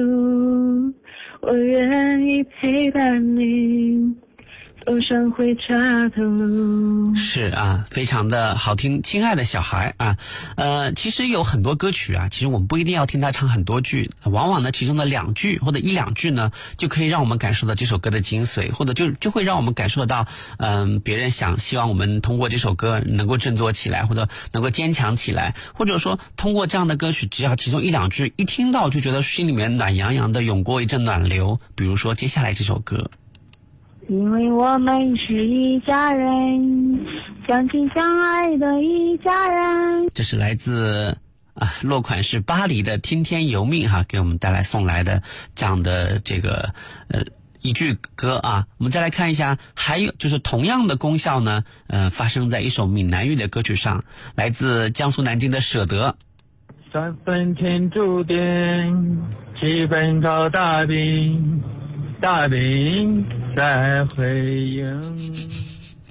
[1.42, 4.16] 我愿意陪伴你。
[4.86, 7.16] 走上回家的路。
[7.16, 10.18] 是啊，非常的好听，亲爱的小孩啊，
[10.56, 20.28] 呃，其实有很多歌曲啊，其实我们不一定要听他唱很多句，往往呢其中的两句或者一两句呢，就可以让我们感受到这首歌的精髓，或者就就会让我们感受到，
[20.58, 33.10] 嗯、别人想希望我们通过这首歌能够振作起来，或者能够坚强起来，或者说通过这样的歌曲，只要其中一两句一听到就觉得心里面暖洋洋的，涌过一阵暖流，比如说接下来这首歌。
[34.08, 37.06] 因为我们是一家人，
[37.47, 40.12] 相亲相爱的一家人。
[40.14, 41.18] 这是来自
[41.56, 45.24] 啊落款是巴黎的听天由命哈，给我们带来送来的
[45.56, 46.74] 这样的这个
[47.08, 47.24] 呃
[47.64, 48.68] 一句歌啊。
[48.78, 54.03] 我们再来看一下，还有就是同样的功效呢，呃，发生在一首闽南语的歌曲上，
[54.36, 56.16] 来自江苏南京的舍得。
[56.93, 58.38] 三分天注定，
[59.60, 61.62] 七分靠大饼，
[62.22, 65.55] 大饼在回应。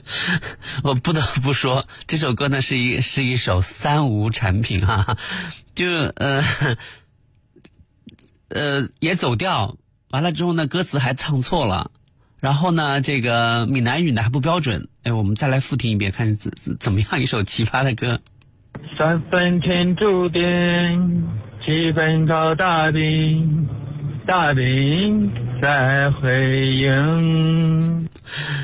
[0.84, 5.16] 我不得不说，这首歌呢是一是一首三无产品哈、
[5.74, 6.44] 就呃
[8.48, 9.76] 呃也走调，
[10.11, 11.90] 完了之后呢歌词还唱错了，
[12.40, 18.20] 然后呢这个闽南语呢还不标准，哎，我们再来复听一遍，看是怎怎怎么样一首奇葩的歌。
[18.98, 20.42] 三分天注定，
[21.64, 23.66] 七分靠大饼，
[24.27, 28.09] 大饼在回应。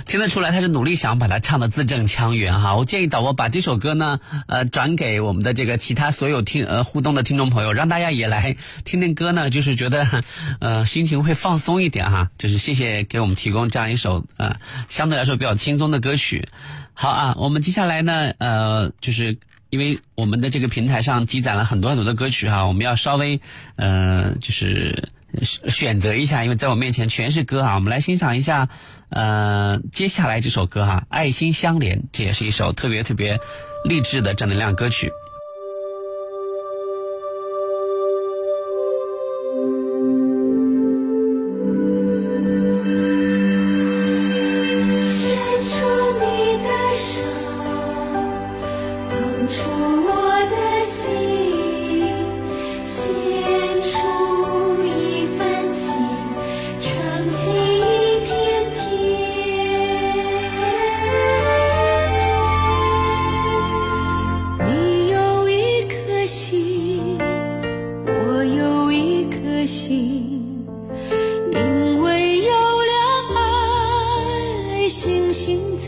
[0.06, 2.76] 听得出来，他是努力想把它唱的字正腔圆哈。
[2.76, 10.24] 我建议导播把这首歌呢，呃，转给我们的这个其他所有听呃互动的听众朋友，让大家也来听听歌呢，就是觉得
[10.60, 12.30] 呃心情会放松一点哈。
[12.38, 14.56] 就是谢谢给我们提供这样一首呃
[14.88, 16.48] 相对来说比较轻松的歌曲。
[16.94, 19.36] 好啊，我们接下来呢，呃，就是
[19.68, 23.40] 因为我们的这个平台上积攒了很多很多的歌曲哈，我们要稍微
[23.76, 25.10] 呃就是
[25.42, 28.68] 选选择一下，因为在我面前全是歌啊，我们来欣赏一下
[29.08, 33.38] 呃接下来这首歌哈，《爱心相连》，这也是一首特别特别
[33.84, 35.12] 励志的正能量歌曲。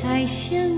[0.03, 0.72] 再相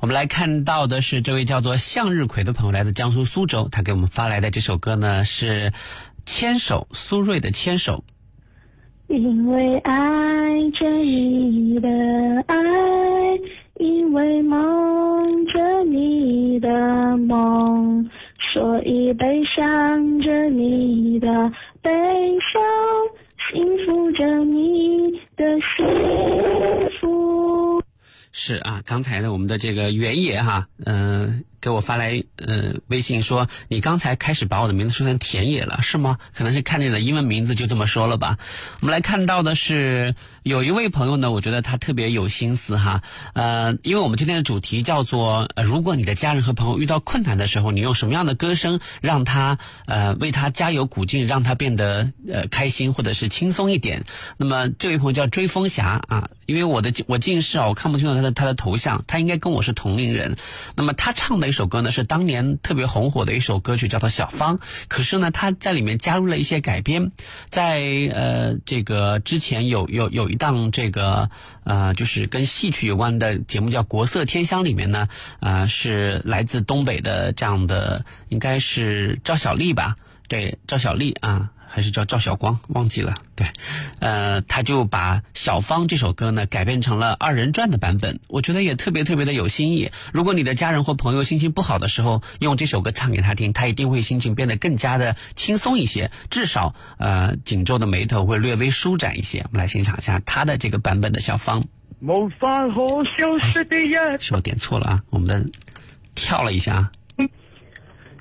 [0.00, 5.70] 我们来看到的是这位叫做向日葵的朋友来自江苏苏州，他给我们发来的这首歌呢是
[6.24, 8.04] 《牵手》，苏芮的《牵手》。
[9.14, 11.88] 因为爱着你的
[12.46, 12.56] 爱，
[13.78, 18.08] 因为梦着你的梦，
[18.52, 21.90] 所以悲伤着你的悲
[22.52, 22.62] 伤，
[23.50, 25.86] 幸福着你的幸
[27.00, 27.82] 福。
[28.38, 36.18] 是啊，刚才呢，我们的这个原野哈，嗯、给我发来呃微信说，你刚才开始把我的名字说成田野了，是吗？
[36.34, 38.36] 可能是看见了英文名字就这么说了吧。
[38.80, 40.14] 我们来看到的是
[40.46, 43.02] 有一位朋友呢，我觉得他特别有心思哈，
[43.34, 54.04] 呃，因为我们今天的主题叫做，呃、如果你的家人和朋友遇到困难的时候，你用什么样的歌声让他呃为他加油鼓劲，让他变得呃开心或者是轻松一点。
[54.36, 60.36] 那么这位朋友叫追风侠啊，因为我的我近视啊，我看不清楚他的他的头像，他应该跟我是同龄人。
[60.76, 64.58] 那么他唱的一首歌呢，是当年特别红火的一首歌曲，叫做《小芳》。
[64.86, 67.10] 可是呢，他在里面加入了一些改编，
[67.50, 67.80] 在
[68.14, 71.30] 呃这个之前有有有一当这个
[71.64, 75.08] 呃就是跟戏曲有关的节目叫《国色天香》里面呢，
[75.40, 79.96] 呃是来自东北的这样的，应该是赵小丽吧？
[80.28, 81.50] 对，赵小丽啊。
[81.66, 83.14] 还是叫赵晓光，忘记了。
[83.34, 83.46] 对，
[83.98, 89.90] 呃，他就把《小芳》这首歌呢改编成了二人转的版本，我觉得也特别特别的有新意。
[90.12, 99.40] 如果你的家人或朋友心情不好的时候，用这首歌唱给他听，他一定会心情变得更加的轻松一些，至少呃紧皱的眉头会略微舒展一些。
[99.40, 101.62] 我们来欣赏一下他的这个版本的《小芳》。
[104.20, 105.02] 是我点错了啊？
[105.10, 105.50] 我们的
[106.14, 106.90] 跳了一下啊。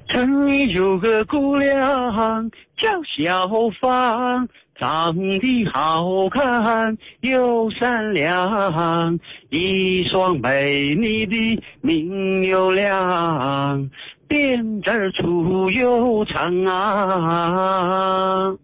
[0.07, 3.47] 城里有个姑娘叫小
[3.81, 13.89] 芳，长得好看又善良，一双美丽的明又亮，
[14.29, 18.55] 辫子粗又长啊。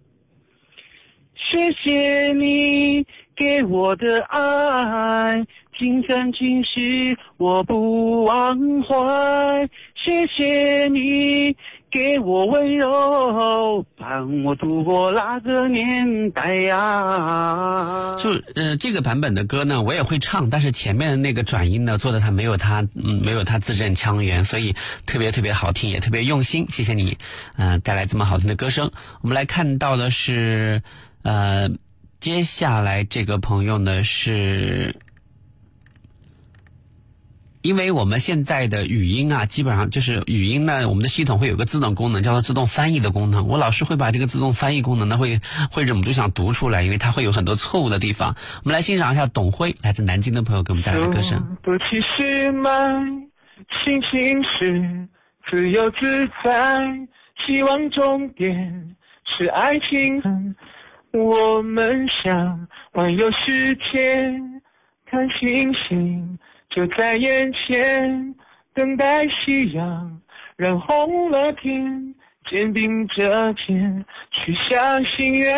[1.36, 5.46] 谢谢你给我的爱，
[5.78, 9.68] 今生今世我不忘怀。
[10.04, 11.56] 谢谢你
[11.92, 18.16] 给我温柔，伴我度过那个年代呀。
[18.18, 24.76] 就呃，这个版本的歌呢，我也会唱，但是前面那个转音呢，做的他没有他嗯没有他字正腔圆，所以
[25.06, 26.66] 特别特别好听，也特别用心。
[26.72, 27.18] 谢谢你，
[27.58, 28.92] 嗯、带来这么好听的歌声。
[29.22, 30.82] 我们来看到的是，
[31.22, 31.70] 呃，
[32.20, 34.96] 接下来这个朋友呢是。
[37.62, 43.48] 因为我们现在的语音啊，基本上就是语音呢，我们的系统会有个自动功能，叫做自动翻译的功能。
[43.48, 45.40] 我老是会把这个自动翻译功能呢，会
[45.70, 48.36] 会忍不住想读出来，因为它会有很多错误的地方。
[48.64, 51.58] 我们来欣赏一下董辉来自南京的朋友给我们带来的歌声。
[51.62, 52.72] 不起是买，
[53.84, 55.08] 心情是
[55.50, 56.80] 自由自在，
[57.46, 58.96] 希望终点
[59.26, 60.56] 是爱情。
[61.12, 64.34] 我们想环游世界，
[65.06, 66.40] 看星星。
[66.72, 68.34] 就在眼前，
[68.74, 70.22] 等待夕阳
[70.56, 72.16] 染红了天，
[72.50, 75.52] 肩并着肩许下心愿。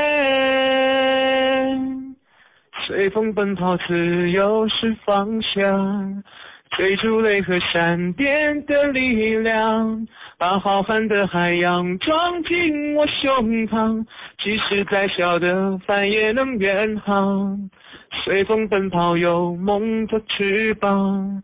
[2.88, 6.24] 随风奔跑，自由是方向，
[6.72, 10.08] 追逐雷和闪电的力量，
[10.40, 14.04] 把浩瀚的海洋装进我胸膛，
[14.44, 17.70] 即使再小的帆也能远航。
[18.24, 21.44] 随风奔跑，有梦的翅膀，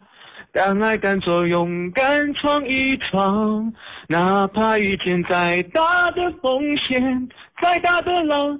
[0.51, 3.73] 敢爱敢做，勇敢闯一闯，
[4.07, 7.29] 哪怕遇见再大的风险，
[7.61, 8.59] 再大的浪。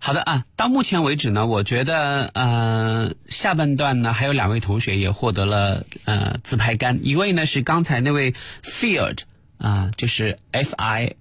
[0.00, 9.20] 好的啊，到目前为止呢，我觉得呃下半段呢还有两位同学也获得了呃自拍杆，一位呢是刚才那位 Field
[9.58, 11.14] 啊、就是 F I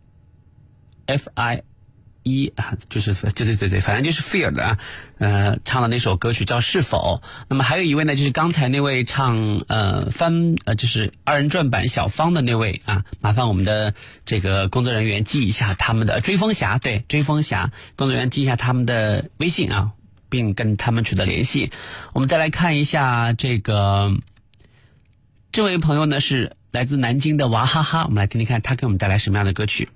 [1.05, 1.63] F I。
[2.27, 4.79] 一啊，就是对对对对，反正就是 Fear 的啊，
[5.17, 7.21] 呃，唱的那首歌曲叫《是否》。
[7.47, 13.93] 那么还有一位呢，就是刚才那位唱呃翻呃就是二人转版小芳的那位啊，麻烦我们的
[14.25, 19.91] 这个工作人员记一下他们的追风侠，对追风侠工作人员记一下他们的微信啊，
[20.29, 21.71] 并跟他们取得联系。
[22.13, 24.11] 我们再来看一下这个
[25.51, 29.89] 这位朋友呢是来自南京的娃哈哈，我们来听听看他给我们带来什么样的歌曲。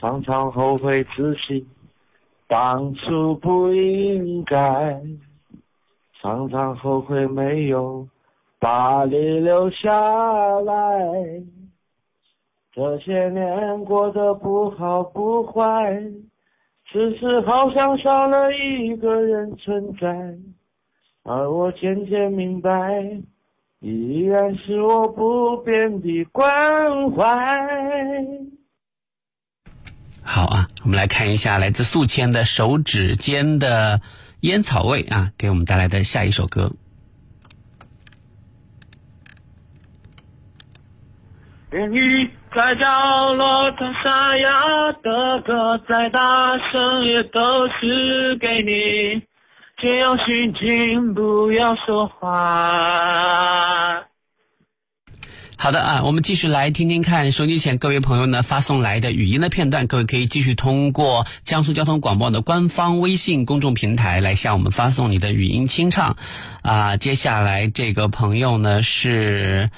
[0.00, 1.66] 常常后悔自己
[2.48, 4.98] 当初不应该，
[6.22, 8.08] 常常后悔没有
[8.58, 9.90] 把你留下
[10.60, 11.44] 来。
[12.72, 16.02] 这些年过得不好不坏，
[16.86, 20.34] 只是好像少了一个人存在，
[21.24, 23.20] 而我渐渐明白，
[23.80, 27.28] 依然是我不变的关怀。
[30.32, 34.00] 好啊，我们来看一下来自宿迁的手指尖的
[34.42, 36.70] 烟草味啊，给我们带来的下一首歌。
[41.72, 44.52] 雨在角落唱沙哑
[45.02, 49.22] 的歌，再大声也都是给你。
[49.82, 54.04] 这样心情不要说话。
[55.62, 66.16] 好的啊，我们继续来听听看收机前各位朋友呢发送来的语音的片段，各位可以继续通过江苏交通广播的官方微信公众平台来向我们发送你的语音清唱。
[66.62, 69.68] 啊，接下来这个朋友呢是。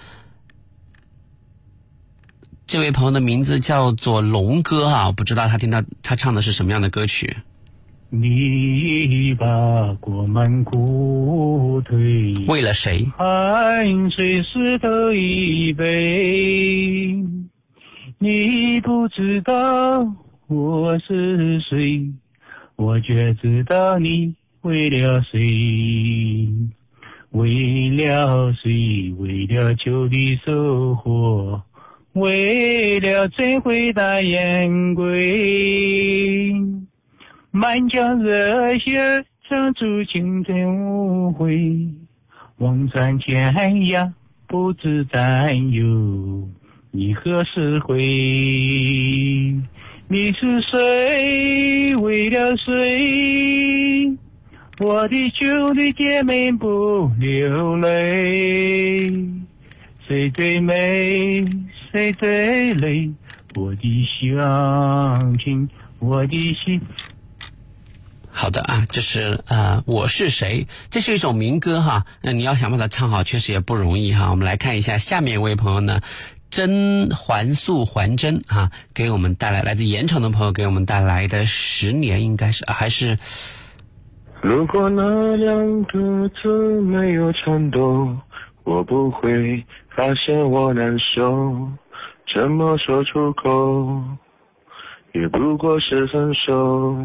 [2.69, 7.39] 这位朋友的名字叫做龙哥啊，我不知道他听到他唱的是什么样的歌曲。
[8.15, 13.07] 你把过门鼓推，为了谁？
[13.17, 17.17] 汗水湿透衣背，
[18.19, 20.07] 你不知道
[20.47, 22.07] 我是谁，
[22.77, 26.47] 我却知道你为了谁，
[27.31, 29.11] 为了谁？
[29.17, 31.63] 为了秋的收获。
[32.13, 36.53] 为了追回大雁归，
[37.55, 41.87] 满腔热血唱出青春无悔，
[42.57, 44.11] 望穿天涯
[44.47, 46.49] 不知战友，
[46.91, 47.99] 你何时回？
[50.09, 51.95] 你是谁？
[51.97, 54.17] 为了谁？
[54.79, 59.13] 我的兄弟姐妹不流泪，
[60.09, 61.45] 谁最美？
[61.91, 63.11] 谁最累？
[63.55, 66.81] 我的乡亲，我的心。
[68.35, 70.67] 好的啊，这是呃，我是谁？
[70.91, 74.31] 这是一首民歌哈，那你要想把它唱好，确实也不容易哈。
[74.31, 76.01] 我们来看一下下面一位朋友呢，
[76.51, 83.19] 甄环素还真啊，给我们带来来自盐城的朋友给我们带来的十年，应该是还是。
[84.41, 88.17] 如果那两个字没有颤抖，
[88.65, 89.65] 我不会
[89.95, 91.69] 发现我难受。
[92.33, 94.03] 怎么说出口，
[95.13, 96.97] 也不过是分手。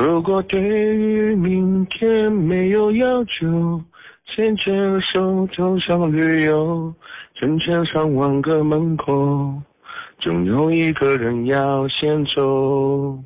[0.00, 3.82] 如果对于明天没有要求，
[4.26, 6.94] 牵着手走向旅游，
[7.34, 9.60] 成千上万个门口，
[10.20, 13.24] 总有一个人要先走。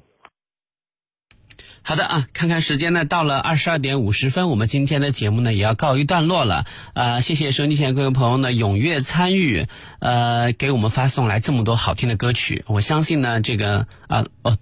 [1.84, 6.64] 好的啊，看看时间呢，到了二十二点五十分，我们今天的节目呢也要告一段落了。
[6.94, 9.66] 呃，谢谢收音机前各位朋友呢踊跃参与，
[9.98, 12.64] 呃，给我们发送来这么多好听的歌曲。
[12.68, 14.56] 我相信呢，这个啊哦。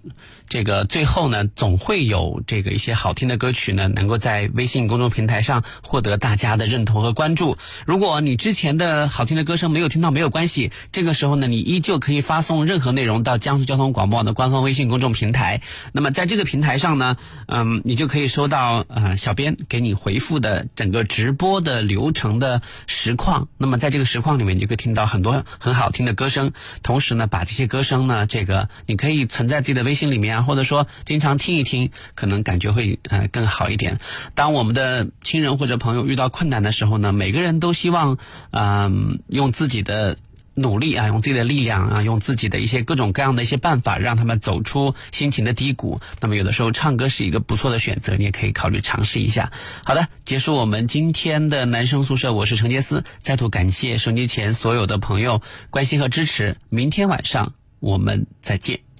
[0.51, 7.57] 这个最后呢，总会有这个一些好听的歌曲呢，能够在微信公众平台上获得大家的认同和关注。
[7.85, 15.61] 如果你之前的好听的歌声没有听到，没有关系，这个时候呢，你依旧可以发送任何内容到江苏交通广播的官方微信公众平台。
[15.93, 17.15] 那么在这个平台上呢，
[17.47, 23.47] 嗯，你就可以收到呃小编给你回复的整个直播的流程的实况。
[23.57, 26.51] 那么在这个实况里面，你就可以听到很多很好听的歌声。
[26.83, 30.40] 同时呢，把这些歌声呢，这个你可以存在自己的微信里面啊。
[30.45, 33.99] 或者说，经常听一听，可能感觉会呃更好一点。
[34.35, 38.17] 当我们的亲人或者朋友遇到困难的时候呢，每个人都希望，
[38.51, 40.17] 嗯，用自己的
[40.53, 46.01] 努力啊，用自己的力量啊，用自己的一些各种各样的一些办法，让他们走出心情的低谷。
[46.19, 49.51] 那么，有的时候唱歌是一个不错的选择，你也可以考虑尝试一下。
[49.85, 56.57] 好的，结束我们今天的男生宿舍，我是程杰思，再度感谢收机前所有的朋友关心和支持。
[56.69, 58.90] 明天晚上我们再见。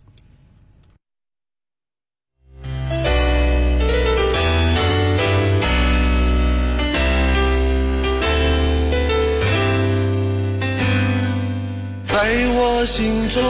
[12.21, 13.41] 在我心中，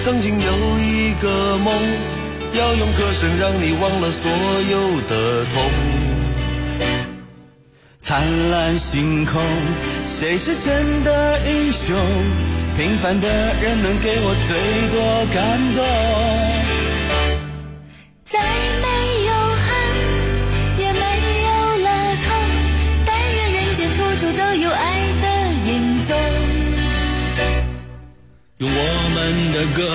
[0.00, 1.74] 曾经有一个梦，
[2.52, 4.30] 要用歌声让你忘了所
[4.70, 5.68] 有的痛。
[8.00, 8.22] 灿
[8.52, 9.42] 烂星空，
[10.06, 11.96] 谁是真的英雄？
[12.76, 13.28] 平凡的
[13.60, 15.84] 人能给我最多感动。
[18.22, 18.38] 再
[18.80, 18.86] 没
[29.08, 29.88] 我们的歌，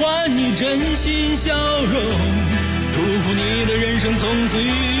[0.00, 1.54] 换你真心笑
[1.84, 1.94] 容，
[2.92, 4.95] 祝福你的人生从此。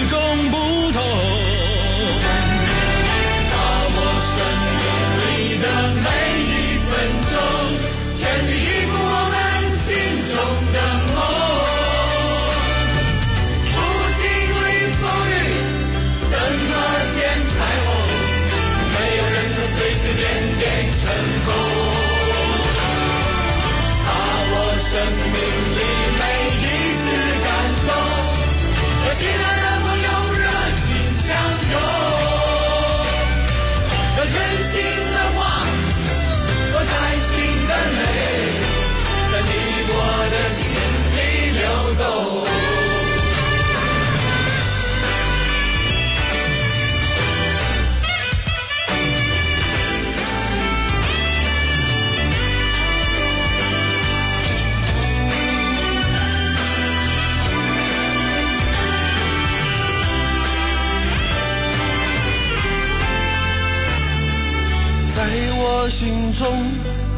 [65.88, 66.46] 心中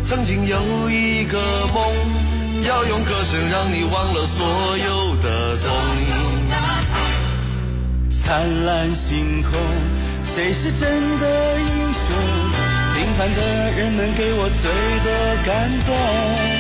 [0.05, 1.39] 曾经有一个
[1.75, 1.83] 梦，
[2.65, 5.67] 要用歌声让你忘了所有的痛。
[8.23, 9.53] 灿烂星空，
[10.23, 12.17] 谁是真的英雄？
[12.95, 14.71] 平凡的人们给我最
[15.05, 15.11] 多
[15.45, 16.58] 感动。